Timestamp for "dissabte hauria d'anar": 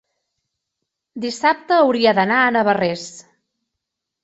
1.25-2.41